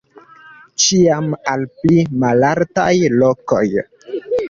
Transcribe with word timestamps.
Ĉiam 0.83 1.27
al 1.53 1.67
pli 1.83 2.01
malaltaj 2.25 2.91
lokoj. 3.23 3.65